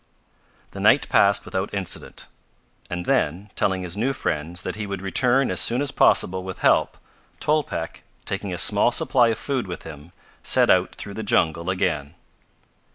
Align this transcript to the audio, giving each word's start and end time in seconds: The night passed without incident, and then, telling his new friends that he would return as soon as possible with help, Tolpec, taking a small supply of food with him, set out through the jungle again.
The 0.71 0.79
night 0.79 1.07
passed 1.09 1.45
without 1.45 1.75
incident, 1.75 2.25
and 2.89 3.05
then, 3.05 3.51
telling 3.55 3.83
his 3.83 3.95
new 3.95 4.13
friends 4.13 4.63
that 4.63 4.75
he 4.75 4.87
would 4.87 4.99
return 4.99 5.51
as 5.51 5.59
soon 5.61 5.79
as 5.79 5.91
possible 5.91 6.43
with 6.43 6.57
help, 6.65 6.97
Tolpec, 7.39 8.01
taking 8.25 8.51
a 8.51 8.57
small 8.57 8.91
supply 8.91 9.27
of 9.27 9.37
food 9.37 9.67
with 9.67 9.83
him, 9.83 10.11
set 10.41 10.71
out 10.71 10.95
through 10.95 11.13
the 11.13 11.21
jungle 11.21 11.69
again. 11.69 12.15